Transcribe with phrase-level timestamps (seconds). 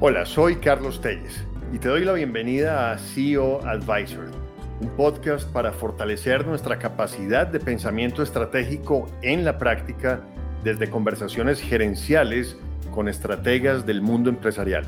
[0.00, 4.30] Hola, soy Carlos Telles y te doy la bienvenida a CEO Advisor,
[4.80, 10.20] un podcast para fortalecer nuestra capacidad de pensamiento estratégico en la práctica
[10.62, 12.56] desde conversaciones gerenciales
[12.92, 14.84] con estrategas del mundo empresarial.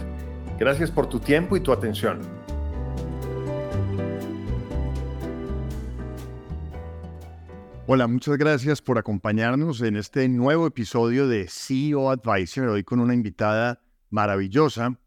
[0.61, 2.21] Gracias por tu tiempo y tu atención.
[7.89, 13.13] Hola, muchas gracias por acompañarnos en este nuevo episodio de CEO Advisor, hoy con una
[13.13, 13.81] invitada
[14.11, 14.99] maravillosa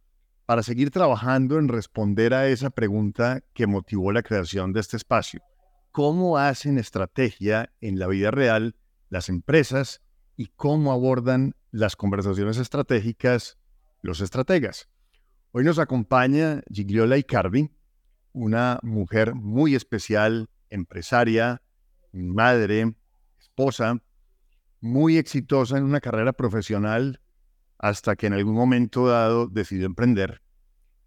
[0.46, 5.42] para seguir trabajando en responder a esa pregunta que motivó la creación de este espacio.
[5.92, 8.76] ¿Cómo hacen estrategia en la vida real
[9.10, 10.02] las empresas
[10.36, 13.58] y cómo abordan las conversaciones estratégicas
[14.02, 14.90] los estrategas?
[15.52, 17.70] Hoy nos acompaña Gigliola Icardi,
[18.32, 21.62] una mujer muy especial, empresaria,
[22.12, 22.96] madre,
[23.40, 24.02] esposa,
[24.82, 27.22] muy exitosa en una carrera profesional
[27.84, 30.42] hasta que en algún momento dado decidió emprender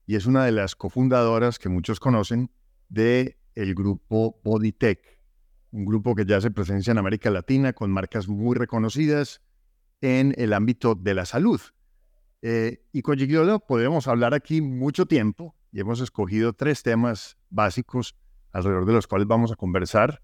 [0.04, 2.50] y es una de las cofundadoras que muchos conocen
[2.90, 5.00] de el grupo Bodytech,
[5.70, 9.40] un grupo que ya se presencia en América Latina con marcas muy reconocidas
[10.02, 11.62] en el ámbito de la salud.
[12.42, 18.14] Eh, y con Gigliola podemos hablar aquí mucho tiempo y hemos escogido tres temas básicos
[18.52, 20.20] alrededor de los cuales vamos a conversar.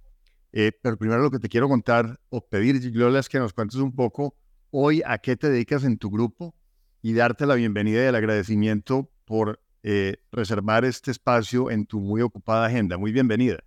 [0.52, 3.78] Eh, pero primero lo que te quiero contar o pedir, Gigliola, es que nos cuentes
[3.78, 4.36] un poco
[4.72, 6.54] hoy a qué te dedicas en tu grupo
[7.02, 12.22] y darte la bienvenida y el agradecimiento por eh, reservar este espacio en tu muy
[12.22, 12.96] ocupada agenda.
[12.96, 13.58] Muy bienvenida.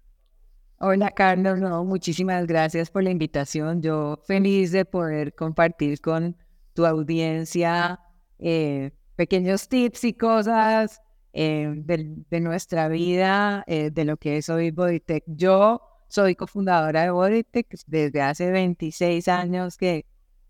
[0.79, 3.81] Hola Carlos, no, muchísimas gracias por la invitación.
[3.81, 6.35] Yo feliz de poder compartir con
[6.73, 7.99] tu audiencia
[8.39, 11.01] eh, pequeños tips y cosas
[11.33, 15.23] eh, de, nuestra vida, de lo que es hoy Bodytech.
[15.27, 20.05] Yo soy cofundadora de Bodytech desde hace 26 años que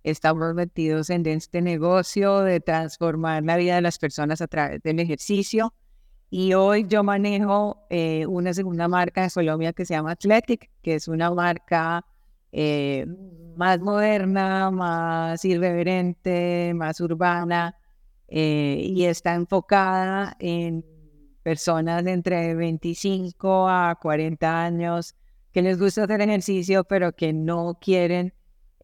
[0.06, 5.00] estamos metidos en este negocio de transformar la vida de las personas a través del
[5.00, 5.73] ejercicio.
[6.30, 10.95] Y hoy yo manejo eh, una segunda marca de Colombia que se llama Athletic, que
[10.95, 12.05] es una marca
[12.52, 13.08] eh,
[13.58, 17.76] más moderna, más irreverente, más urbana
[18.27, 20.86] eh, y está enfocada en
[21.42, 25.15] personas de entre 25 a 40 años
[25.52, 28.34] que les gusta hacer ejercicio, pero que no quieren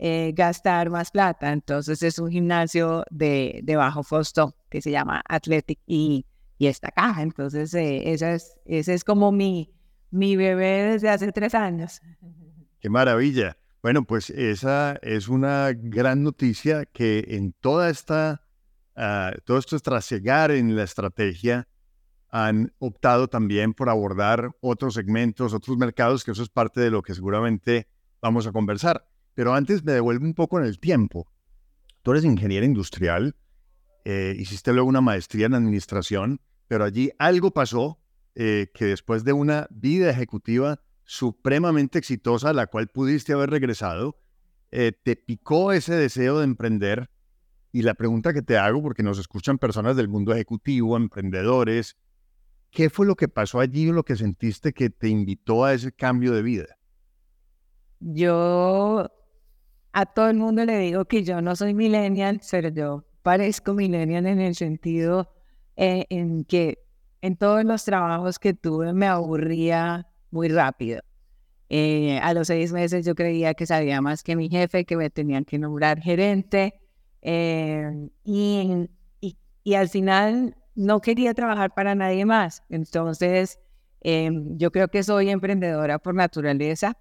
[0.04, 1.54] eh, gastar más plata.
[1.54, 6.26] Entonces es un gimnasio de, de bajo costo que se llama Athletic y,
[6.58, 7.22] y está acá.
[7.22, 9.72] Entonces eh, esa es, ese es como mi,
[10.10, 12.02] mi bebé desde hace tres años.
[12.82, 13.58] Qué maravilla.
[13.84, 18.42] Bueno, pues esa es una gran noticia que en toda esta,
[18.98, 21.68] uh, todo esto es trasegar en la estrategia,
[22.30, 27.04] han optado también por abordar otros segmentos, otros mercados, que eso es parte de lo
[27.04, 27.88] que seguramente
[28.20, 29.11] vamos a conversar.
[29.34, 31.32] Pero antes me devuelvo un poco en el tiempo.
[32.02, 33.36] Tú eres ingeniero industrial,
[34.04, 38.00] eh, hiciste luego una maestría en administración, pero allí algo pasó
[38.34, 44.18] eh, que después de una vida ejecutiva supremamente exitosa, a la cual pudiste haber regresado,
[44.72, 47.10] eh, te picó ese deseo de emprender.
[47.74, 51.98] Y la pregunta que te hago, porque nos escuchan personas del mundo ejecutivo, emprendedores,
[52.70, 55.92] ¿qué fue lo que pasó allí o lo que sentiste que te invitó a ese
[55.92, 56.78] cambio de vida?
[58.00, 59.10] Yo
[59.94, 64.26] a todo el mundo le digo que yo no soy millennial, pero yo parezco millennial
[64.26, 65.32] en el sentido
[65.76, 66.80] eh, en que
[67.22, 71.02] en todos los trabajos que tuve me aburría muy rápido.
[71.70, 75.10] Eh, a los seis meses yo creía que sabía más que mi jefe, que me
[75.10, 76.82] tenían que nombrar gerente.
[77.22, 78.90] Eh, y,
[79.64, 82.64] y, al final no quería trabajar para nadie más.
[82.70, 83.60] Entonces,
[84.04, 86.98] yo creo que soy emprendedora por naturaleza.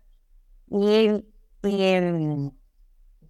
[0.71, 1.25] Y,
[1.63, 1.83] y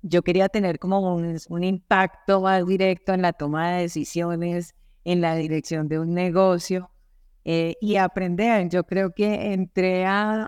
[0.03, 4.75] yo quería tener como un, impacto más directo en la toma de decisiones,
[5.05, 6.91] en la dirección de un negocio
[7.45, 8.69] eh, y aprender.
[8.69, 10.45] Yo creo que entré a,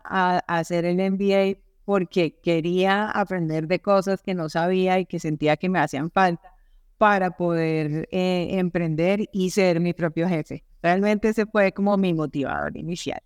[0.47, 5.69] hacer el MBA porque quería aprender de cosas que no sabía y que sentía que
[5.69, 6.55] me hacían falta
[6.97, 10.65] para poder eh, emprender y ser mi propio jefe.
[10.83, 13.21] Realmente ese fue como mi motivador inicial.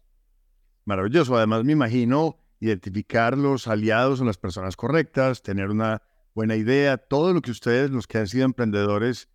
[0.87, 1.37] Maravilloso.
[1.37, 6.03] Además, me imagino identificar los aliados o las personas correctas, tener una
[6.37, 6.99] buena idea.
[6.99, 9.31] Todo lo que ustedes, los que han sido emprendedores,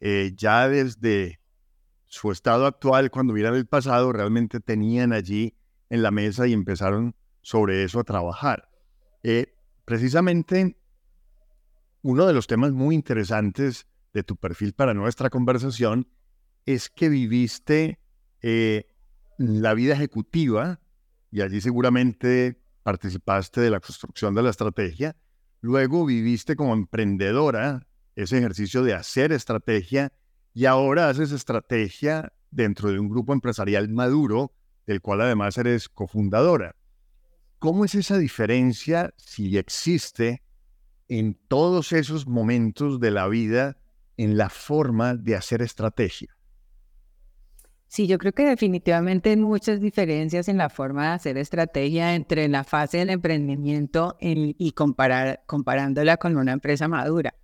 [0.00, 1.40] eh, ya desde
[2.06, 5.56] su estado actual, cuando miran el pasado, realmente tenían allí
[5.88, 8.68] en la mesa y empezaron sobre eso a trabajar.
[9.22, 9.54] Eh,
[9.86, 10.76] precisamente,
[12.02, 16.06] uno de los temas muy interesantes de tu perfil para nuestra conversación
[16.66, 17.98] es que viviste
[18.42, 18.88] eh,
[19.38, 20.80] la vida ejecutiva
[21.30, 25.16] y allí seguramente participaste de la construcción de la estrategia,
[25.62, 27.86] Luego viviste como emprendedora
[28.16, 30.12] ese ejercicio de hacer estrategia
[30.52, 34.52] y ahora haces estrategia dentro de un grupo empresarial maduro,
[34.88, 36.74] del cual además eres cofundadora.
[37.60, 40.42] ¿Cómo es esa diferencia, si existe,
[41.06, 43.78] en todos esos momentos de la vida
[44.16, 46.36] en la forma de hacer estrategia?
[47.92, 52.48] Sí, yo creo que definitivamente hay muchas diferencias en la forma de hacer estrategia entre
[52.48, 57.34] la fase del emprendimiento y comparar, comparándola con una empresa madura.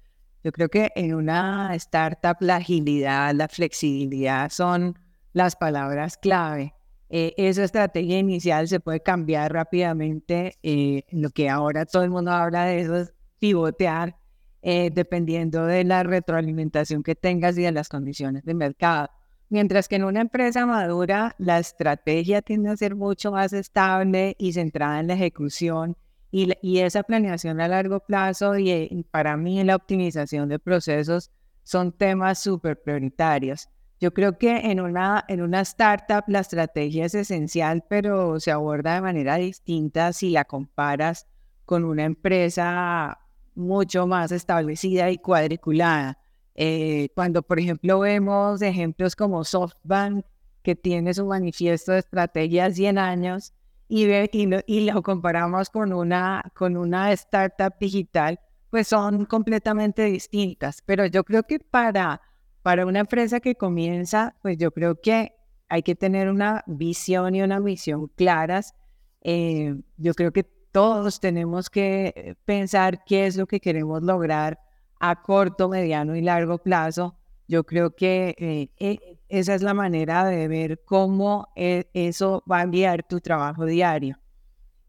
[0.42, 4.98] Yo creo que en una startup la agilidad, la flexibilidad son
[5.34, 6.72] las palabras clave.
[7.10, 10.54] Eh, esa estrategia inicial se puede cambiar rápidamente.
[10.62, 14.16] Eh, lo que ahora todo el mundo habla de eso es pivotear
[14.62, 19.10] eh, dependiendo de la retroalimentación que tengas y de las condiciones de mercado.
[19.50, 24.52] Mientras que en una empresa madura la estrategia tiende a ser mucho más estable y
[24.52, 25.96] centrada en la ejecución
[26.30, 31.30] y, esa planeación a largo plazo y, y para mí la optimización de procesos
[31.62, 33.68] son temas súper prioritarios.
[34.00, 38.94] Yo creo que en una, en una startup la estrategia es esencial, pero se aborda
[38.94, 41.26] de manera distinta si la comparas
[41.64, 43.18] con una empresa
[43.54, 46.18] mucho más establecida y cuadriculada.
[46.60, 50.24] Eh, cuando, por ejemplo, vemos ejemplos como SoftBank,
[50.62, 53.52] que tiene su manifiesto de estrategia 100 años,
[53.86, 58.40] y, ve, y, lo, y lo comparamos con una, con una startup digital,
[58.70, 60.82] pues son completamente distintas.
[60.84, 62.20] Pero yo creo que para
[62.68, 65.32] para una empresa que comienza, pues yo creo que
[65.70, 68.74] hay que tener una visión y una misión claras.
[69.22, 74.60] Eh, yo creo que todos tenemos que pensar qué es lo que queremos lograr
[75.00, 77.16] a corto, mediano y largo plazo.
[77.46, 82.58] Yo creo que eh, e, esa es la manera de ver cómo e, eso va
[82.58, 84.18] a enviar tu trabajo diario.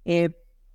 [0.05, 0.29] Eh,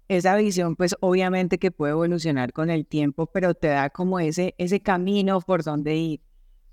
[0.09, 4.55] esa visión, pues obviamente que puede evolucionar con el tiempo, pero te da como ese,
[4.59, 6.21] ese camino por donde ir.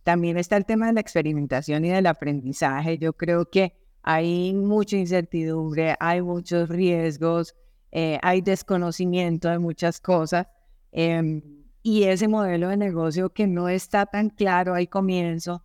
[0.03, 2.97] También está el tema de la experimentación y del aprendizaje.
[2.97, 3.73] Yo creo que
[4.03, 7.55] hay mucha incertidumbre, hay muchos riesgos,
[7.91, 10.47] eh, hay desconocimiento de muchas cosas.
[10.91, 11.41] Em,
[11.83, 15.63] y ese modelo de negocio que no está tan claro al comienzo,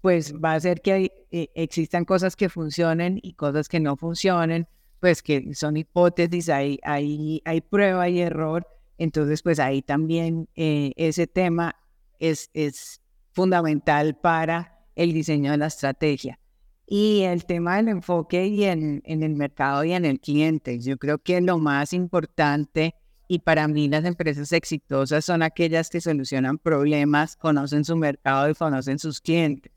[0.00, 4.66] pues va a hacer que eh, existan cosas que funcionen y cosas que no funcionen,
[5.00, 8.66] pues que son hipótesis, hay, hay, hay prueba y error.
[8.96, 11.76] Entonces, pues ahí también eh, ese tema
[12.18, 13.00] es, es
[13.32, 16.38] fundamental para el diseño de la estrategia.
[16.86, 20.80] Y el tema del enfoque y en, en el mercado y en el cliente.
[20.80, 22.94] Yo creo que lo más importante
[23.32, 28.54] y para mí las empresas exitosas son aquellas que solucionan problemas, conocen su mercado y
[28.56, 29.70] conocen sus clientes.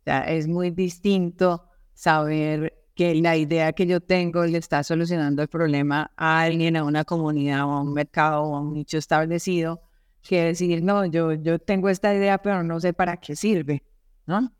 [0.00, 1.64] O sea, es muy distinto
[1.94, 6.84] saber que la idea que yo tengo le está solucionando el problema a alguien, a
[6.84, 9.80] una comunidad a un mercado o a un nicho establecido,
[10.20, 13.84] que decir, no, yo, yo tengo esta idea, pero no sé para qué sirve,
[14.26, 14.52] ¿no?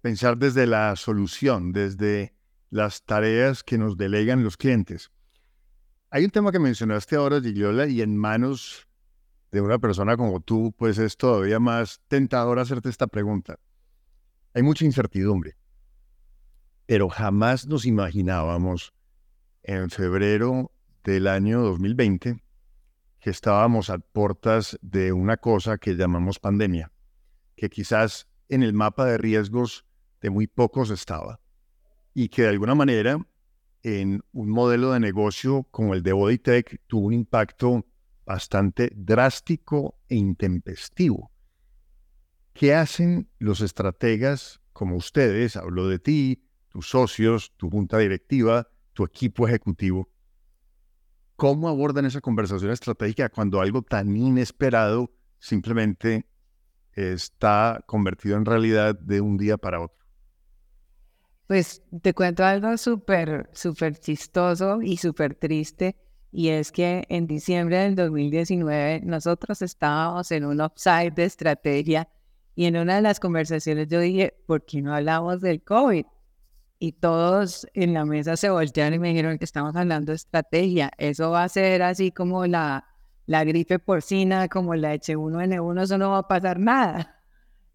[0.00, 2.34] Pensar desde la solución, desde
[2.70, 5.12] las tareas que nos delegan los clientes.
[6.10, 8.88] Hay un tema que mencionaste ahora, Giliola, y en manos
[9.52, 13.58] de una persona como tú, pues es todavía más tentador hacerte esta pregunta.
[14.54, 15.58] Hay mucha incertidumbre,
[16.86, 18.94] pero jamás nos imaginábamos
[19.62, 20.72] en febrero
[21.04, 22.42] del año 2020
[23.20, 26.90] que estábamos a puertas de una cosa que llamamos pandemia,
[27.54, 29.84] que quizás en el mapa de riesgos
[30.22, 31.38] de muy pocos estaba,
[32.14, 33.20] y que de alguna manera
[33.88, 37.86] en un modelo de negocio como el de Bodytech tuvo un impacto
[38.24, 41.30] bastante drástico e intempestivo.
[42.52, 45.56] ¿Qué hacen los estrategas como ustedes?
[45.56, 50.10] Hablo de ti, tus socios, tu junta directiva, tu equipo ejecutivo
[51.38, 56.26] ¿Cómo abordan esa conversación estratégica cuando algo tan inesperado simplemente
[56.94, 59.97] está convertido en realidad de un día para otro?
[61.48, 65.96] Pues te cuento algo súper, súper chistoso y súper triste.
[66.30, 72.08] Y es que en diciembre del 2019 nosotros estábamos en un upside de estrategia
[72.54, 76.04] y en una de las conversaciones yo dije, ¿por qué no hablamos del COVID?
[76.78, 80.90] y todos en la mesa se voltearon y me dijeron que estamos hablando de estrategia.
[80.98, 82.86] Eso va a ser así como la,
[83.26, 87.16] la gripe porcina, como la H1N1, eso no va a pasar nada.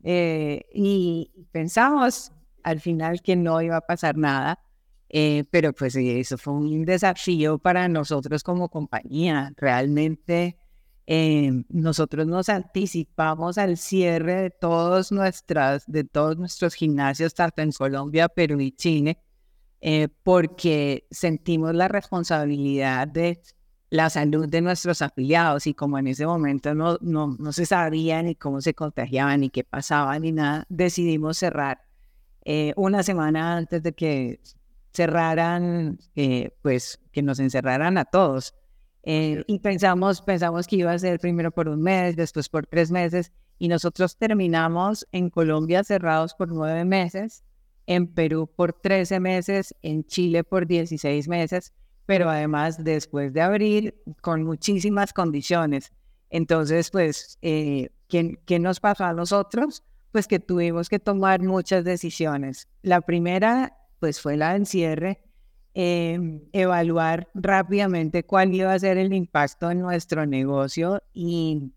[0.03, 2.31] Eh, y pensamos
[2.63, 4.59] al final que no iba a pasar nada,
[5.09, 9.53] eh, pero pues eso fue un desafío para nosotros como compañía.
[9.57, 10.57] Realmente
[11.05, 17.71] eh, nosotros nos anticipamos al cierre de todos, nuestras, de todos nuestros gimnasios, tanto en
[17.71, 19.19] Colombia, Perú y Chile,
[19.81, 23.41] eh, porque sentimos la responsabilidad de
[23.89, 28.23] la salud de nuestros afiliados y como en ese momento no, no, no se sabía
[28.23, 31.81] ni cómo se contagiaban ni qué pasaba ni nada, decidimos cerrar
[32.45, 34.39] eh, una semana antes de que
[34.93, 38.53] cerraran, eh, pues que nos encerraran a todos.
[39.03, 42.91] Eh, y pensamos, pensamos que iba a ser primero por un mes, después por tres
[42.91, 47.43] meses, y nosotros terminamos en Colombia cerrados por nueve meses,
[47.85, 51.73] en Perú por trece meses, en Chile por dieciséis meses,
[52.05, 55.91] pero además después de abrir con muchísimas condiciones.
[56.29, 59.83] Entonces, pues, eh, ¿qué, ¿qué nos pasó a nosotros?
[60.13, 62.69] Pues que tuvimos que tomar muchas decisiones.
[62.81, 65.19] La primera, pues, fue la del cierre
[65.75, 71.73] Em, evaluar rápidamente cuál iba a ser el impacto en nuestro negocio y,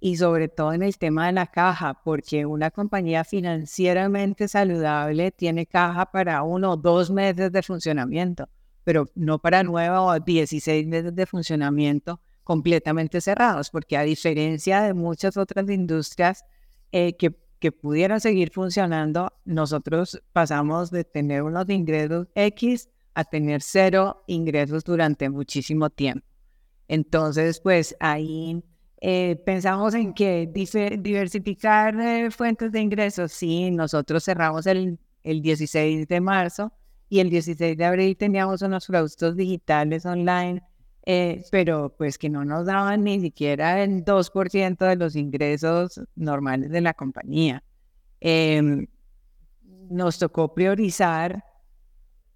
[0.00, 5.66] y sobre todo en el tema de la caja, porque una compañía financieramente saludable tiene
[5.66, 8.48] caja para uno o dos meses de funcionamiento,
[8.82, 14.94] pero no para nueve o dieciséis meses de funcionamiento completamente cerrados, porque a diferencia de
[14.94, 16.44] muchas otras industrias
[16.90, 23.62] eh, que, que pudieran seguir funcionando, nosotros pasamos de tener unos ingresos X a tener
[23.62, 26.24] cero ingresos durante muchísimo tiempo.
[26.86, 28.62] Entonces, pues ahí
[29.00, 30.48] eh, pensamos en que
[31.00, 33.32] diversificar eh, fuentes de ingresos.
[33.32, 36.72] Sí, nosotros cerramos el, el 16 de marzo
[37.08, 40.62] y el 16 de abril teníamos unos productos digitales online,
[41.06, 46.70] eh, pero pues que no nos daban ni siquiera el 2% de los ingresos normales
[46.70, 47.62] de la compañía.
[48.20, 48.86] Em,
[49.90, 51.44] nos tocó priorizar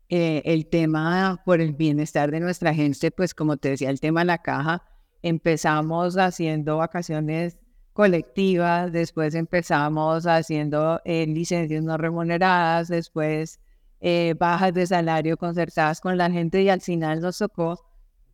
[0.08, 4.20] eh, el tema por el bienestar de nuestra gente, pues como te decía, el tema
[4.20, 4.82] de la caja,
[5.22, 7.58] empezamos haciendo vacaciones
[7.92, 13.60] colectivas, después empezamos haciendo eh, licencias no remuneradas, después
[14.00, 17.78] eh, bajas de salario concertadas con la gente y al final nos tocó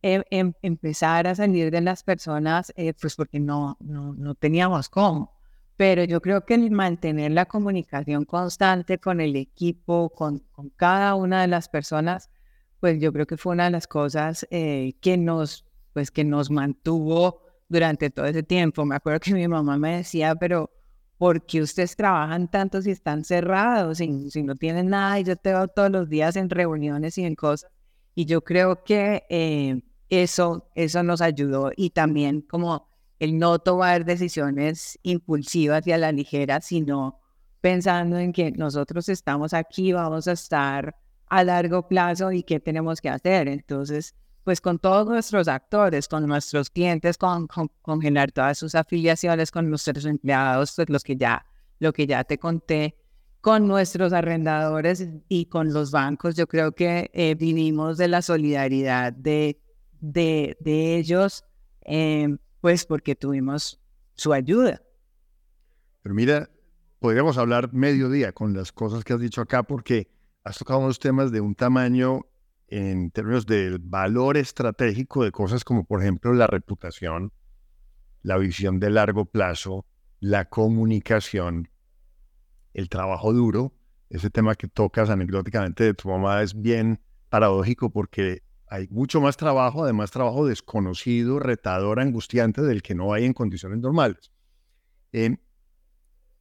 [0.01, 5.39] em, empezar a salir de las personas, pues porque no, no, no teníamos cómo
[5.79, 11.15] pero yo creo que el mantener la comunicación constante con el equipo, con, con, cada
[11.15, 12.29] una de las personas,
[12.81, 16.51] pues yo creo que fue una de las cosas eh, que, nos, pues que nos
[16.51, 18.83] mantuvo durante todo ese tiempo.
[18.83, 20.69] Me acuerdo que mi mamá me decía, pero
[21.17, 25.17] ¿por qué ustedes trabajan tanto si están cerrados, si, si no tienen nada?
[25.17, 27.71] Y yo te veo todos los días en reuniones y en cosas.
[28.15, 32.87] Y yo creo que eh, eso, eso nos ayudó y también como
[33.19, 37.19] el no tomar decisiones impulsivas y a la ligera, sino
[37.61, 40.95] pensando en que nosotros estamos aquí, vamos a estar
[41.27, 43.47] a largo plazo y qué tenemos que hacer.
[43.47, 47.47] Entonces, pues con todos nuestros actores, con nuestros clientes, con,
[47.81, 51.45] congelar todas sus afiliaciones, con nuestros empleados, pues los que ya,
[51.79, 52.95] lo que ya te conté,
[53.41, 59.13] con nuestros arrendadores y con los bancos, yo creo que eh, vinimos de la solidaridad
[59.13, 59.61] de,
[59.99, 61.45] de, de ellos.
[61.81, 63.79] Eh, pues porque tuvimos
[64.15, 64.81] su ayuda.
[66.01, 66.49] Pero mira,
[66.99, 70.09] podríamos hablar mediodía con las cosas que has dicho acá porque
[70.43, 72.25] has tocado unos temas de un tamaño
[72.67, 77.31] en términos del valor estratégico de cosas como por ejemplo la reputación,
[78.21, 79.85] la visión de largo plazo,
[80.19, 81.69] la comunicación,
[82.73, 83.73] el trabajo duro.
[84.09, 89.35] Ese tema que tocas anecdóticamente de tu mamá es bien paradójico porque hay mucho más
[89.35, 94.31] trabajo, además trabajo desconocido, retador, angustiante del que no hay en condiciones normales.
[95.11, 95.37] Eh,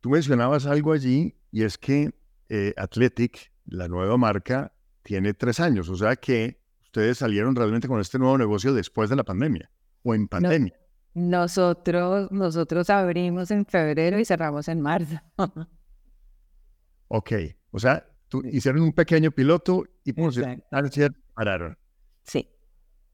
[0.00, 2.12] tú mencionabas algo allí y es que
[2.50, 8.00] eh, Athletic, la nueva marca, tiene tres años, o sea que ustedes salieron realmente con
[8.00, 9.70] este nuevo negocio después de la pandemia
[10.02, 10.74] o en pandemia.
[11.14, 15.16] nosotros, nosotros abrimos en febrero y cerramos en marzo.
[17.08, 17.32] ok,
[17.70, 20.12] o sea, tú, hicieron un pequeño piloto y
[21.34, 21.78] pararon.
[22.28, 22.48] Sí.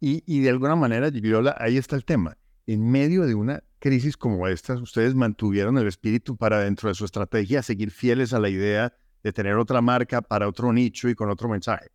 [0.00, 2.36] Y, de alguna manera, Giriola, ahí está el tema.
[2.66, 7.06] En medio de una crisis como esta, ustedes mantuvieron el espíritu para dentro de su
[7.06, 8.92] estrategia seguir fieles a la idea
[9.22, 11.86] de tener otra marca para otro nicho y con otro mensaje.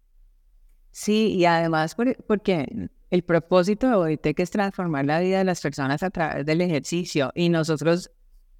[0.91, 1.95] Sí, y además
[2.25, 6.61] porque el propósito de OITEC es transformar la vida de las personas a través del
[6.61, 8.09] ejercicio y nosotros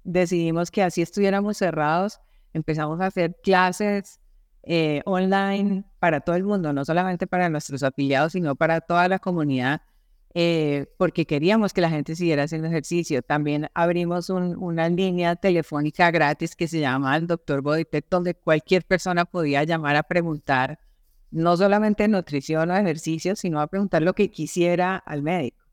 [0.04, 2.20] decidimos que así estuviéramos cerrados,
[2.52, 4.19] empezamos a hacer clases
[4.62, 9.18] eh, online para todo el mundo, no solamente para nuestros afiliados, sino para toda la
[9.18, 9.82] comunidad,
[10.34, 13.22] eh, porque queríamos que la gente siguiera haciendo ejercicio.
[13.22, 19.24] También abrimos una línea telefónica gratis que se llama el Doctor Bodytech, donde cualquier persona
[19.24, 20.78] podía llamar a preguntar
[21.30, 25.64] no solamente nutrición o ejercicio, sino a preguntar lo que quisiera al médico.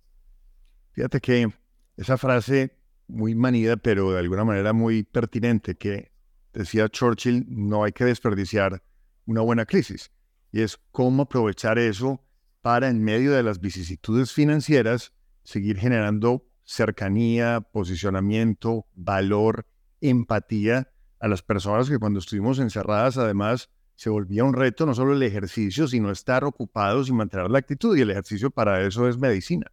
[0.91, 1.51] Fíjate que
[1.97, 2.75] esa frase
[3.07, 6.11] muy manida, pero de alguna manera muy pertinente, que
[6.57, 8.83] decía Churchill, no hay que desperdiciar
[9.25, 10.11] una buena crisis.
[10.51, 12.23] Y es cómo aprovechar eso
[12.61, 19.65] para, en medio de las vicisitudes financieras, seguir generando cercanía, posicionamiento, valor,
[20.01, 25.13] empatía a las personas que cuando estuvimos encerradas, además, se volvía un reto no solo
[25.13, 27.97] el ejercicio, sino estar ocupados y mantener la actitud.
[27.97, 29.71] Y el ejercicio para eso es medicina.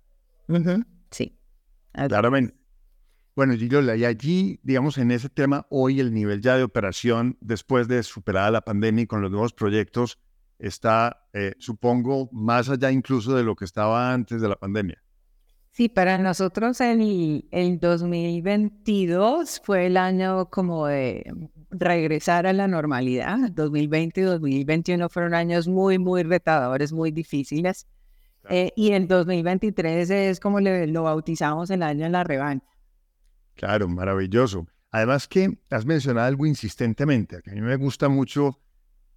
[1.11, 1.39] Sí.
[1.93, 2.55] Claramente.
[3.37, 7.89] Bueno, Gilola, y allí, digamos, en ese tema, hoy el nivel ya de operación, después
[7.89, 10.21] de superada la pandemia y con los nuevos proyectos,
[10.61, 15.03] está, eh, supongo, más allá incluso de lo que estaba antes de la pandemia.
[15.73, 21.25] Sí, para nosotros el, el 2022 fue el año como de
[21.71, 23.51] regresar a la normalidad.
[23.51, 27.89] 2020 y 2021 fueron años muy, muy retadores, muy difíciles.
[28.49, 32.74] Eh, y el 2023 es como le, lo bautizamos el año de la revancha.
[33.55, 34.67] Claro, maravilloso.
[34.91, 38.61] Además que has mencionado algo insistentemente, a mí me gusta mucho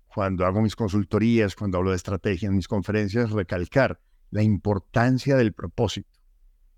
[0.07, 3.99] cuando hago mis consultorías, cuando hablo de estrategia en mis conferencias, recalcar
[4.31, 6.09] la importancia del propósito.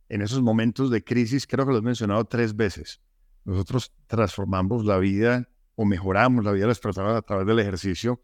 [0.09, 2.99] En esos momentos de crisis, creo que lo has mencionado tres veces,
[3.45, 8.21] nosotros transformamos la vida o mejoramos la vida de las personas a través del ejercicio.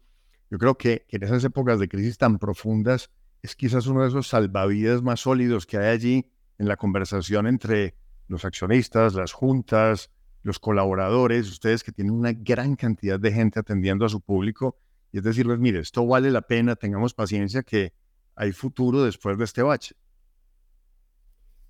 [0.50, 3.10] Yo creo que en esas épocas de crisis tan profundas
[3.42, 7.96] es quizás uno de esos salvavidas más sólidos que hay allí en la conversación entre
[8.28, 10.10] los accionistas, las juntas,
[10.42, 14.76] los colaboradores, ustedes que tienen una gran cantidad de gente atendiendo a su público,
[15.12, 17.92] y es decirles, mire, esto vale la pena, tengamos paciencia que
[18.34, 19.94] hay futuro después de este bache.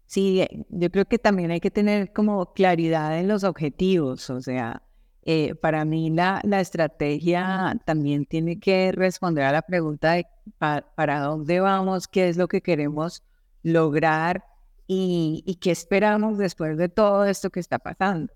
[0.06, 4.40] Sí, eh, yo creo que también hay que tener como claridad en los objetivos, o
[4.40, 4.82] sea,
[5.22, 10.26] eh, para mí la, la, estrategia también tiene que responder a la pregunta de
[10.58, 13.24] para dónde vamos, qué es lo que queremos
[13.64, 14.44] lograr
[14.86, 18.32] y, qué esperamos después de todo esto que está pasando.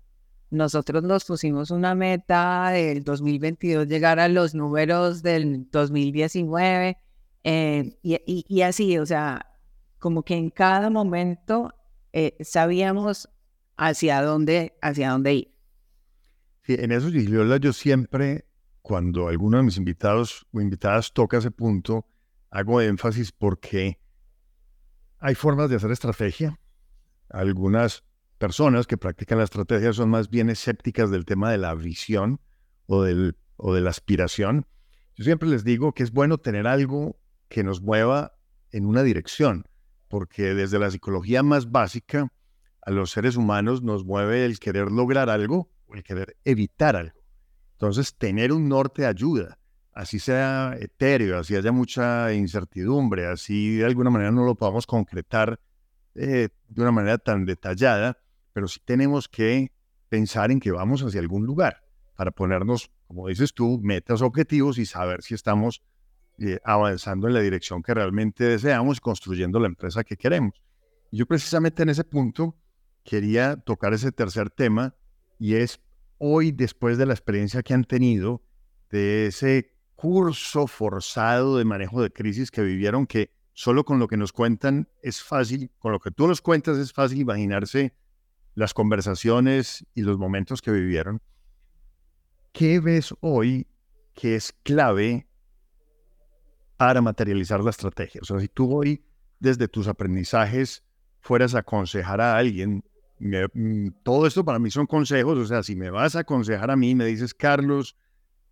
[0.49, 6.97] Nosotros nos pusimos una meta del 2022 llegar a los números del 2019
[7.43, 9.45] eh, y, así, o sea,
[9.97, 11.73] como que en cada momento
[12.11, 13.29] eh, sabíamos
[13.77, 15.51] hacia dónde, hacia dónde ir.
[16.63, 18.45] Sí, en eso, Gigliola, yo siempre,
[18.81, 22.05] cuando alguno de mis invitados o invitadas toca ese punto,
[22.49, 23.99] hago énfasis porque
[25.21, 26.59] hay formas de hacer estrategia.
[27.29, 28.03] Algunas
[28.39, 32.41] personas que practican la estrategia son más bien escépticas del tema de la visión
[32.87, 34.65] o, del, o de la aspiración.
[35.15, 38.33] Yo siempre les digo que es bueno tener algo que nos mueva
[38.71, 39.67] en una dirección,
[40.07, 42.33] porque desde la psicología más básica,
[42.81, 47.21] a los seres humanos nos mueve el querer lograr algo o el querer evitar algo.
[47.73, 49.59] Entonces, tener un norte ayuda
[49.93, 55.59] así sea etéreo, así haya mucha incertidumbre, así de alguna manera no lo podamos concretar
[56.15, 58.17] eh, de una manera tan detallada,
[58.53, 59.71] pero sí tenemos que
[60.09, 61.83] pensar en que vamos hacia algún lugar
[62.15, 65.81] para ponernos, como dices tú, metas, objetivos y saber si estamos
[66.37, 70.61] eh, avanzando en la dirección que realmente deseamos y construyendo la empresa que queremos.
[71.11, 72.55] Yo precisamente en ese punto
[73.03, 74.95] quería tocar ese tercer tema
[75.39, 75.81] y es
[76.17, 78.43] hoy, después de la experiencia que han tenido,
[78.91, 79.70] de ese
[80.01, 84.89] curso forzado de manejo de crisis que vivieron que solo con lo que nos cuentan
[85.03, 87.93] es fácil, con lo que tú nos cuentas es fácil imaginarse
[88.55, 91.21] las conversaciones y los momentos que vivieron.
[92.51, 93.67] ¿Qué ves hoy
[94.15, 95.27] que es clave
[96.77, 98.21] para materializar la estrategia?
[98.23, 99.05] O sea, si tú hoy
[99.39, 100.83] desde tus aprendizajes
[101.19, 102.83] fueras a aconsejar a alguien,
[103.19, 106.75] mm, todo esto para mí son consejos, o sea, si me vas a aconsejar a
[106.75, 107.95] mí, me dices, Carlos,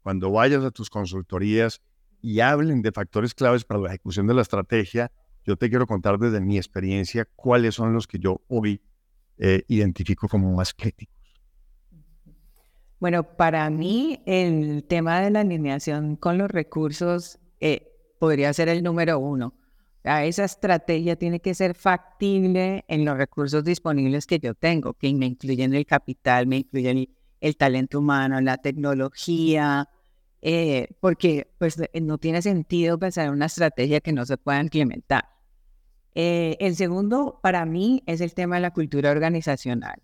[0.09, 1.83] cuando vayas a tus consultorías
[2.19, 5.11] y hablen de factores claves para la ejecución de la estrategia,
[5.45, 8.81] yo te quiero contar desde mi experiencia cuáles son los que yo hoy
[9.37, 11.15] eh, identifico como más críticos.
[12.99, 18.81] Bueno, para mí el tema de la alineación con los recursos eh, podría ser el
[18.81, 19.53] número uno.
[20.03, 25.27] esa estrategia tiene que ser factible en los recursos disponibles que yo tengo, que me
[25.27, 27.09] incluyen el capital, me incluyen el,
[27.41, 29.87] el talento humano, la tecnología,
[30.41, 35.25] eh, porque pues no tiene sentido pensar en una estrategia que no se pueda implementar.
[36.15, 40.01] Eh, el segundo, para mí, es el tema de la cultura organizacional.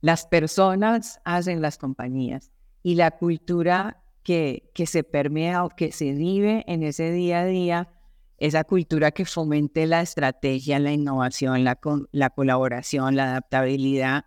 [0.00, 2.50] las personas hacen las compañías
[2.82, 7.44] y la cultura que, que se permea o que se vive en ese día a
[7.46, 7.88] día,
[8.38, 11.78] esa cultura que fomente la estrategia, la innovación, la,
[12.12, 14.24] la colaboración, la adaptabilidad,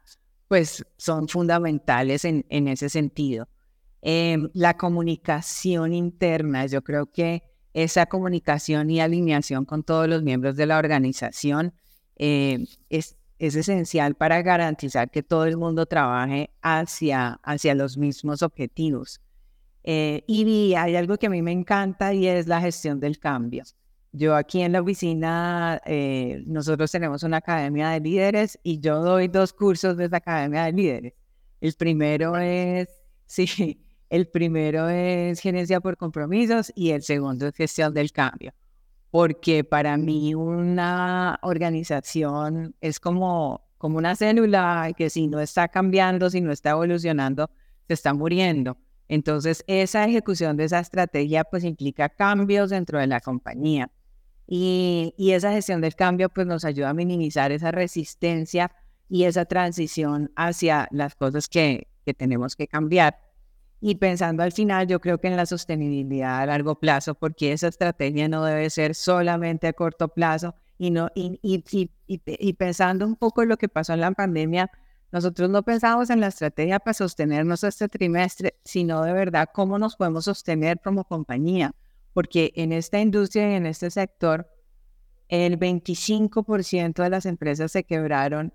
[0.47, 3.47] pues son fundamentales en, en ese sentido.
[4.01, 10.55] Em, la comunicación interna, yo creo que esa comunicación y alineación con todos los miembros
[10.55, 11.73] de la organización
[12.15, 18.41] em, es, es, esencial para garantizar que todo el mundo trabaje hacia, hacia los mismos
[18.41, 19.21] objetivos.
[19.83, 23.63] Eh, y hay algo que a mí me encanta y es la gestión del cambio.
[24.11, 29.27] Yo aquí en la oficina, eh, nosotros tenemos una academia de líderes y yo doy
[29.27, 31.13] dos cursos de esa academia de líderes.
[31.61, 32.89] El primero es,
[33.27, 38.53] sí, el primero es gerencia por compromisos y el segundo es gestión del cambio.
[39.11, 46.29] Porque para mí una organización es como, como una célula que si no está cambiando,
[46.29, 47.49] si no está evolucionando,
[47.87, 48.77] se está muriendo.
[49.07, 53.91] Entonces, esa ejecución de esa estrategia pues implica cambios dentro de la compañía.
[54.47, 58.71] Y, esa gestión del cambio pues nos ayuda a minimizar esa resistencia
[59.07, 63.28] y esa transición hacia las cosas que, que tenemos que cambiar.
[63.81, 67.67] Y pensando al final, yo creo que en la sostenibilidad a largo plazo, porque esa
[67.69, 73.15] estrategia no debe ser solamente a corto plazo y, no, y, y, y, pensando un
[73.15, 74.69] poco en lo que pasó en la pandemia,
[75.11, 79.95] nosotros no pensamos en la estrategia para sostenernos este trimestre, sino de verdad cómo nos
[79.95, 81.73] podemos sostener como compañía
[82.13, 84.49] porque en esta industria y en este sector,
[85.27, 88.53] el 25% de las empresas se quebraron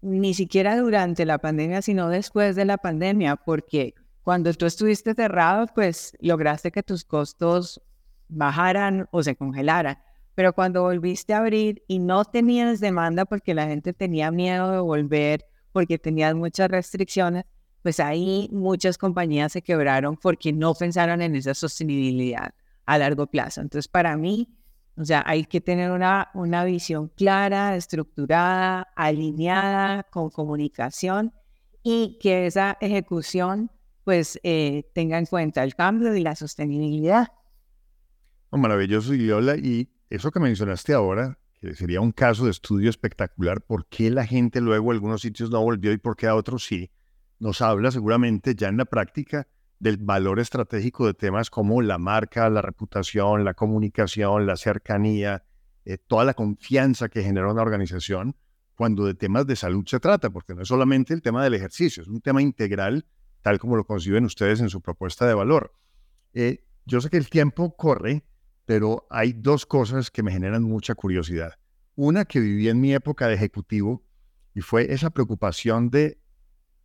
[0.00, 3.94] ni siquiera durante la pandemia, sino después de la pandemia, porque
[4.24, 7.80] cuando tú estuviste cerrado, pues lograste que tus costos
[8.28, 9.98] bajaran o se congelaran.
[10.34, 14.78] Pero cuando volviste a abrir y no tenías demanda porque la gente tenía miedo de
[14.80, 17.44] volver, porque tenías muchas restricciones,
[17.82, 22.54] pues ahí muchas compañías se quebraron porque no pensaron en esa sostenibilidad
[22.86, 23.60] a largo plazo.
[23.60, 24.56] Entonces, para mí,
[24.96, 31.34] o sea, hay que tener una, una visión clara, estructurada, alineada, con comunicación
[31.82, 33.70] y que esa ejecución
[34.04, 37.28] pues eh, tenga en cuenta el cambio y la sostenibilidad.
[38.50, 39.56] Oh, maravilloso, Yola.
[39.56, 44.26] Y eso que mencionaste ahora, que sería un caso de estudio espectacular, ¿por qué la
[44.26, 46.90] gente luego a algunos sitios no volvió y por qué a otros sí?
[47.40, 49.48] Nos habla seguramente ya en la práctica
[49.80, 55.44] del valor estratégico de temas como la marca, la reputación, la comunicación, la cercanía,
[55.84, 58.36] eh, toda la confianza que genera una organización
[58.74, 62.02] cuando de temas de salud se trata, porque no es solamente el tema del ejercicio,
[62.02, 63.06] es un tema integral,
[63.44, 65.74] tal como lo conciben ustedes en su propuesta de valor.
[66.32, 68.24] Eh, yo sé que el tiempo corre,
[68.64, 71.52] pero hay dos cosas que me generan mucha curiosidad.
[71.94, 74.02] Una que viví en mi época de ejecutivo
[74.54, 76.18] y fue esa preocupación de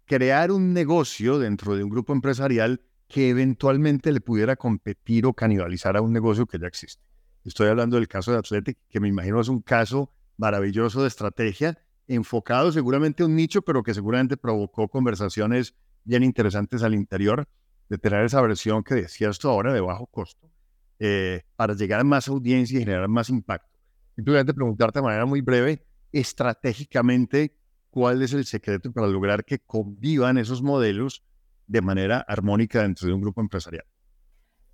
[0.04, 5.96] crear un negocio dentro de un grupo empresarial que eventualmente le pudiera competir o canibalizar
[5.96, 7.02] a un negocio que ya existe.
[7.46, 11.82] Estoy hablando del caso de Athletic, que me imagino es un caso maravilloso de estrategia,
[12.06, 15.74] enfocado seguramente a un nicho, pero que seguramente provocó conversaciones
[16.10, 17.48] bien interesantes al interior
[17.88, 20.50] de tener esa versión que decía esto ahora de bajo costo,
[20.98, 23.70] eh, para llegar a más audiencia y generar más impacto.
[24.16, 27.56] Simplemente preguntarte de manera muy breve, estratégicamente,
[27.92, 31.24] ¿cuál es el secreto para lograr que convivan esos modelos
[31.68, 33.86] de manera armónica dentro de un grupo empresarial?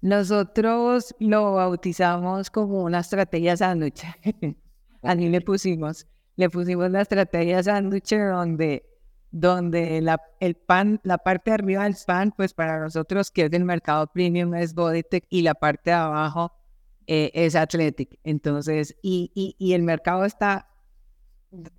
[0.02, 4.04] Nosotros lo bautizamos como una estrategia sándwich.
[5.04, 8.86] A mí le pusimos, le pusimos la estrategia sándwich donde,
[9.36, 13.52] donde la, el pan, la parte de arriba del pan, pues para nosotros que es
[13.52, 16.54] del mercado premium es Bodytech y la parte de abajo
[17.08, 18.18] eh, es Athletic.
[18.24, 20.70] Entonces, y, y, y el mercado está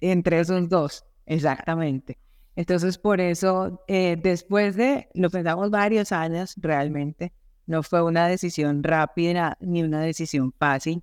[0.00, 2.18] entre esos dos, exactamente.
[2.56, 7.32] Entonces, por eso, eh, después de, lo pensamos varios años realmente,
[7.66, 11.02] no fue una decisión rápida ni una decisión fácil.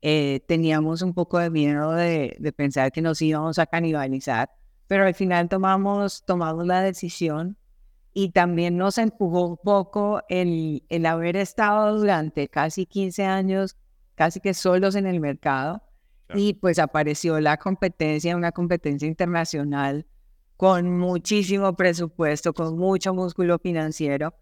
[0.00, 4.50] Eh, teníamos un poco de miedo de, pensar que nos íbamos a canibalizar,
[4.92, 7.56] pero al final tomamos, tomamos la decisión
[8.12, 13.78] y también nos empujó un poco el, el haber estado durante casi 15 años
[14.16, 15.82] casi que solos en el mercado
[16.34, 20.04] y pues apareció la competencia, una competencia internacional
[20.58, 24.34] con muchísimo presupuesto, con mucho músculo financiero.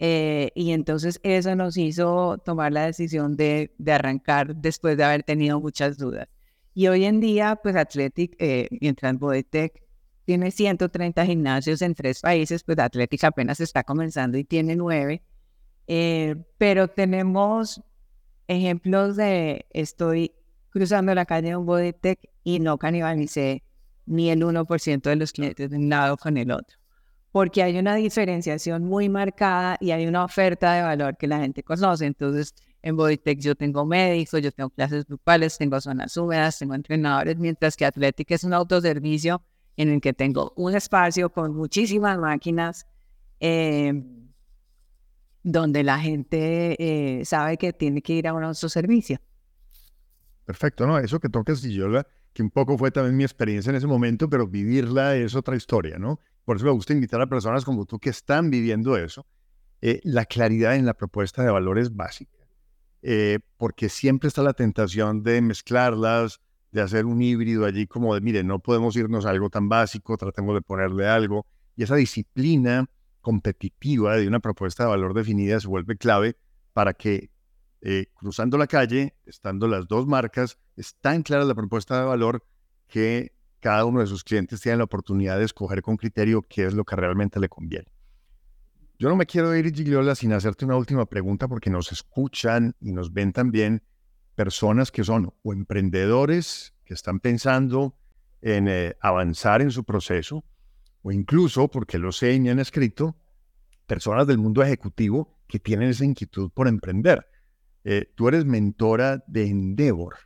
[0.00, 5.22] Eh, y entonces eso nos hizo tomar la decisión de, de, arrancar después de haber
[5.22, 6.26] tenido muchas dudas.
[6.74, 9.82] Y hoy en día, pues Athletic, eh, mientras Bodetech
[10.24, 15.22] tiene 130 gimnasios en tres países, pues Athletic apenas está comenzando y tiene nueve.
[15.86, 17.82] Eh, pero tenemos
[18.46, 20.32] ejemplos de estoy
[20.70, 23.62] cruzando la calle de un Bodetech y no canibalicé
[24.06, 26.78] ni el 1% de los clientes de un lado con el otro.
[27.30, 31.62] Porque hay una diferenciación muy marcada y hay una oferta de valor que la gente
[31.62, 32.04] conoce.
[32.06, 37.38] Entonces, en Bodytech yo tengo médicos, yo tengo clases grupales, tengo zonas húmedas, tengo entrenadores,
[37.38, 39.42] mientras que Athletic es un autoservicio
[39.76, 42.86] en el que tengo un espacio con muchísimas máquinas
[43.40, 44.28] em,
[45.42, 49.18] donde la gente eh, sabe que tiene que ir a un autoservicio.
[50.44, 50.98] Perfecto, ¿no?
[50.98, 54.46] Eso que tocas, Gillola, que un poco fue también mi experiencia en ese momento, pero
[54.46, 56.20] vivirla es otra historia, ¿no?
[56.44, 59.26] Por eso me gusta invitar a personas como tú que están viviendo eso.
[59.80, 62.38] Eh, la claridad en la propuesta de valores básica.
[63.02, 66.40] eh, porque siempre está la tentación de mezclarlas,
[66.72, 70.16] de hacer un híbrido allí como de, mire, no podemos irnos a algo tan básico,
[70.16, 71.46] tratemos de ponerle algo.
[71.76, 72.86] Y esa disciplina
[73.20, 76.36] competitiva de una propuesta de valor definida se vuelve clave
[76.72, 77.30] para que
[77.82, 82.44] eh, cruzando la calle, estando las dos marcas, es tan clara la propuesta de valor
[82.88, 86.74] que cada uno de sus clientes tiene la oportunidad de escoger con criterio qué es
[86.74, 87.86] lo que realmente le conviene.
[88.98, 92.92] Yo no me quiero ir, Gigliola, sin hacerte una última pregunta porque nos escuchan y
[92.92, 93.82] nos ven también
[94.42, 97.94] personas que son o emprendedores que están pensando
[98.40, 100.44] en eh, avanzar en su proceso
[101.02, 103.14] o incluso, porque lo sé y han escrito,
[103.86, 107.24] personas del mundo ejecutivo que tienen esa inquietud por emprender.
[107.84, 110.16] Eh, tú eres mentora de Endeavor.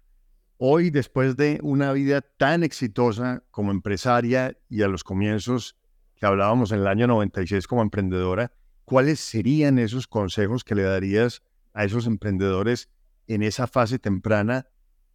[0.56, 5.76] Hoy, después de una vida tan exitosa como empresaria y a los comienzos
[6.14, 8.50] que hablábamos en el año 96 como emprendedora,
[8.86, 11.42] ¿cuáles serían esos consejos que le darías
[11.74, 12.88] a esos emprendedores
[13.26, 14.66] en esa fase temprana,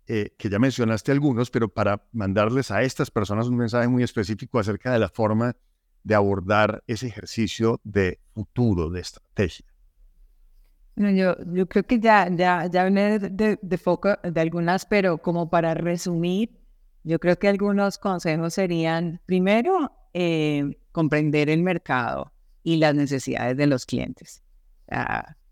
[0.08, 4.60] eh, que ya mencionaste algunos, pero para mandarles a estas personas un mensaje muy específico
[4.60, 5.56] acerca de la forma
[6.04, 9.66] de abordar ese ejercicio de futuro, de estrategia?
[10.96, 15.50] yo, yo creo que ya, ya, ya hablé de, de, foco de algunas, pero como
[15.50, 16.60] para resumir,
[17.04, 22.32] yo creo que algunos consejos serían, primero, eh, comprender el mercado
[22.64, 24.44] y las necesidades de los clientes.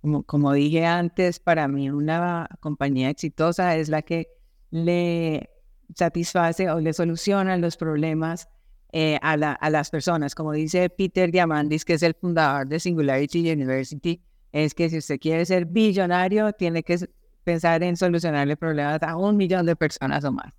[0.02, 4.28] Como, como dije antes, para mí una compañía exitosa es la que
[4.72, 5.50] le
[5.96, 8.48] satisface o le soluciona los problemas
[8.92, 10.36] eh, a, la, a, las personas.
[10.36, 15.20] Como dice Peter Diamandis, que es el fundador de Singularity University, es que si usted
[15.20, 17.08] quiere ser billonario, tiene que
[17.44, 20.54] pensar en solucionarle problemas a un millón de personas o más.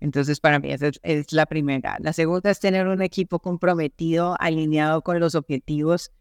[0.00, 1.96] Entonces, para mí esa es, la primera.
[2.00, 6.12] La segunda es tener un equipo comprometido, alineado con los objetivos,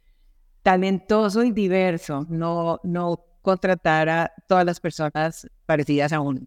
[0.66, 6.42] talentoso y diverso, no, no contratar a todas las personas parecidas a uno.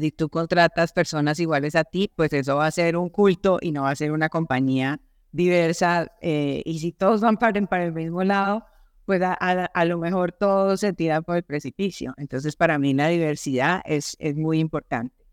[0.00, 3.72] Si tú contratas personas iguales a ti, pues eso va a ser un culto y
[3.72, 5.00] no va a ser una compañía
[5.32, 6.06] diversa.
[6.20, 8.64] Eh, y si todos van para, para el mismo lado,
[9.04, 12.14] pues a, lo mejor todos se tiran por el precipicio.
[12.18, 15.26] Entonces, para mí la diversidad es, es muy importante.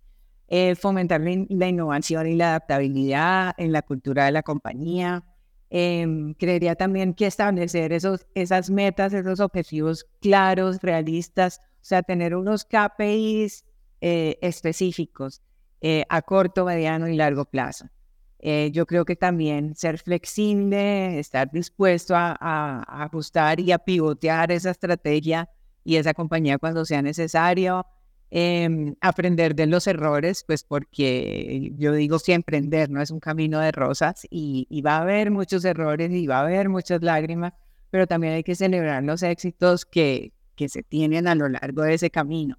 [0.48, 5.24] Eh, fomentar la, innovación y la adaptabilidad en la cultura de la compañía.
[5.70, 12.36] Eh, creería también que establecer esos, esas metas, esos objetivos claros, realistas, o sea, tener
[12.36, 13.66] unos KPIs
[14.00, 15.42] eh, específicos
[15.82, 17.90] eh, a corto, mediano y largo plazo.
[18.72, 24.72] yo creo que también ser flexible, estar dispuesto a, a, ajustar y a pivotear esa
[24.72, 25.50] estrategia
[25.84, 27.86] y esa compañía cuando sea necesario.
[28.30, 33.60] Em, aprender de los errores, pues porque yo digo que emprender no es un camino
[33.62, 37.54] de rosas y, va a haber muchos errores y va a haber muchas lágrimas,
[37.90, 41.94] pero también hay que celebrar los éxitos que, que se tienen a lo largo de
[41.94, 42.58] ese camino.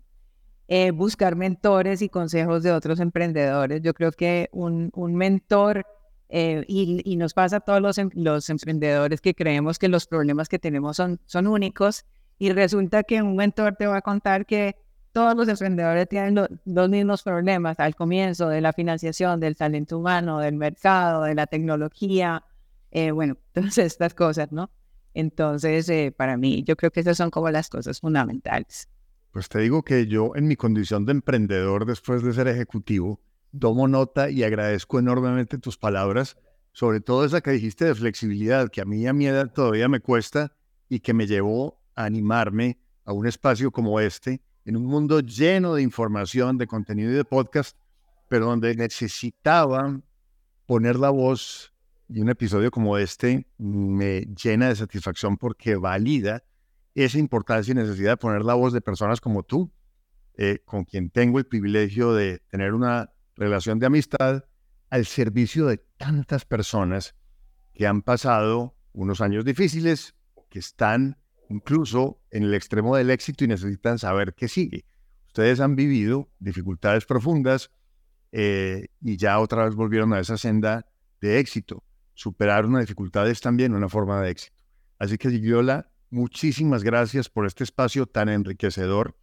[0.69, 3.83] Eh, buscar mentores y consejos de otros emprendedores.
[3.83, 5.85] Yo creo que un, un mentor,
[6.31, 10.07] eh, y, y, nos pasa a todos los, em, los emprendedores que creemos que los
[10.07, 12.07] problemas que tenemos son, son únicos
[12.39, 14.77] y resulta que un mentor te va a contar que
[15.19, 20.39] todos los emprendedores tienen los mismos problemas al comienzo de la financiación, del talento humano,
[20.39, 22.45] del mercado, de la tecnología,
[22.93, 24.71] eh, bueno, todas estas cosas, ¿no?
[25.15, 28.89] Entonces, eh, para mí, yo creo que esas son como las cosas fundamentales.
[29.33, 33.21] Pues te digo que yo, en mi condición de emprendedor, después de ser ejecutivo,
[33.59, 36.37] tomo nota y agradezco enormemente tus palabras,
[36.71, 39.99] sobre todo esa que dijiste de flexibilidad, que a mí a mi edad todavía me
[39.99, 40.53] cuesta
[40.89, 45.75] y que me llevó a animarme a un espacio como este, en un mundo lleno
[45.75, 47.75] de información, de contenido y de podcast,
[48.29, 49.99] pero donde necesitaba
[50.67, 51.73] poner la voz
[52.07, 56.45] y un episodio como este me llena de satisfacción porque valida
[56.95, 59.73] esa importancia y necesidad de poner la voz de personas como tú,
[60.37, 64.45] eh, con quien tengo el privilegio de tener una relación de amistad
[64.91, 67.15] al servicio de tantas personas
[67.73, 70.15] que han pasado unos años difíciles,
[70.51, 71.17] que están
[71.49, 74.85] incluso en el extremo del éxito y necesitan saber qué sigue.
[75.27, 77.71] Ustedes han vivido dificultades profundas
[78.33, 80.87] eh, y ya otra vez volvieron a esa senda
[81.21, 81.85] de éxito.
[82.15, 84.57] Superar una dificultad es también una forma de éxito.
[84.99, 89.17] Así que, Gigiola, muchísimas gracias por este espacio tan enriquecedor.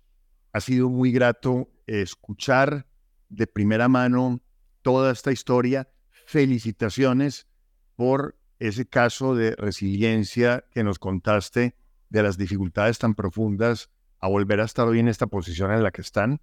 [0.53, 2.87] Ha sido muy grato escuchar
[3.29, 4.41] de primera mano
[4.81, 5.89] toda esta historia.
[6.27, 7.47] Felicitaciones
[7.95, 11.75] por ese caso de resiliencia que nos contaste
[12.15, 15.91] de las dificultades tan profundas a volver a estar hoy en esta posición en la
[15.91, 16.39] que están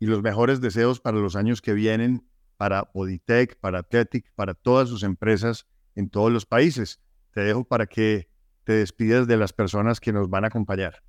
[0.00, 4.88] y los mejores deseos para los años que vienen para Oditec, para Athletic, para todas
[4.88, 7.00] sus empresas en todos los países.
[7.30, 8.28] Te dejo para que
[8.64, 11.02] te despidas de las personas que nos van a acompañar.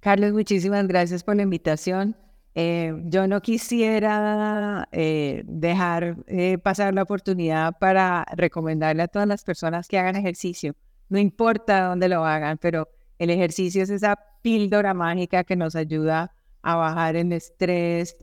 [0.00, 2.16] Carlos, muchísimas gracias por la invitación.
[2.56, 9.44] Eh, yo no quisiera eh, dejar eh, pasar la oportunidad para recomendarle a todas las
[9.44, 10.74] personas que hagan ejercicio.
[11.08, 16.34] No importa dónde lo hagan, pero el ejercicio es esa píldora mágica que nos ayuda
[16.62, 18.16] a bajar el estrés,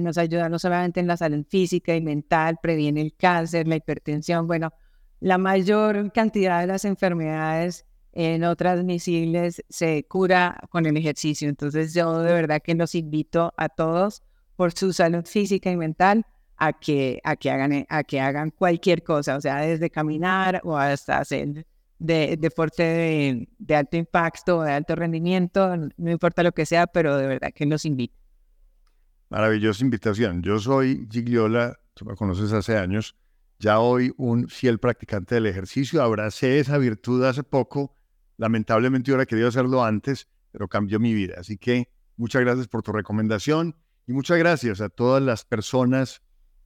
[0.00, 4.46] nos ayuda no solamente en la salud física y mental, previene el cáncer, la hipertensión,
[4.46, 4.72] bueno,
[5.20, 11.48] la mayor cantidad de las enfermedades no transmisibles se cura con el ejercicio.
[11.48, 14.22] Entonces yo de verdad que los invito a todos
[14.56, 19.02] por su salud física y mental a que, a que, hagan, a que hagan cualquier
[19.02, 21.66] cosa, o sea, desde caminar o hasta hacer
[22.02, 27.26] de, deporte de, alto impacto de alto rendimiento, no importa lo que sea, pero de
[27.26, 28.14] verdad que los invito.
[29.30, 30.42] Maravillosa invitación.
[30.42, 33.16] Yo soy Gigliola, tú me conoces hace años,
[33.58, 37.96] ya hoy un fiel practicante del ejercicio, abracé esa virtud hace poco
[38.42, 41.36] Lamentablemente yo hubiera querido hacerlo antes, pero cambió mi vida.
[41.38, 46.22] Así que muchas gracias por tu recomendación y muchas gracias a todas las personas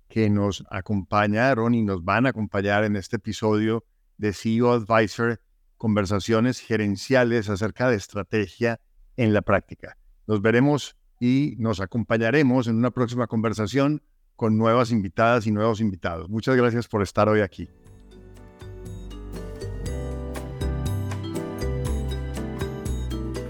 [0.09, 3.85] que nos acompañaron y nos van a acompañar en este episodio
[4.19, 5.41] de CEO Advisor,
[5.77, 8.81] conversaciones gerenciales acerca de estrategia
[9.17, 9.99] en la práctica.
[10.27, 14.03] Nos veremos y nos acompañaremos en una próxima conversación
[14.35, 16.29] con nuevas invitadas y nuevos invitados.
[16.29, 17.69] Muchas gracias por estar hoy aquí.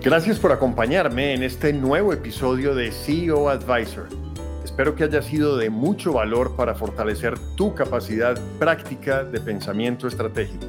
[0.02, 4.25] Gracias por acompañarme en este nuevo episodio de CEO Advisor.
[4.76, 10.66] Espero que haya sido de mucho valor para fortalecer tu capacidad práctica de pensamiento estratégico.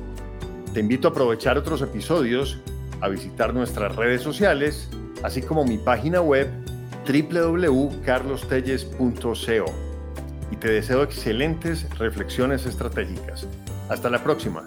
[0.74, 2.58] Te invito a aprovechar otros episodios,
[3.02, 4.90] a visitar nuestras redes sociales,
[5.24, 6.48] así como mi página web
[7.06, 9.66] www.carlostelles.co.
[10.52, 13.46] Y te deseo excelentes reflexiones estratégicas.
[13.90, 14.64] Hasta la próxima.